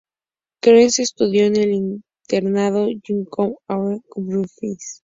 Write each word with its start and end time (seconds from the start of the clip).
Hopkins 0.57 0.97
estudió 0.97 1.43
en 1.45 1.55
el 1.57 1.71
internado 1.73 2.85
Wycombe 2.87 3.57
Abbey 3.67 3.97
en 3.97 4.01
Buckinghamshire. 4.25 4.77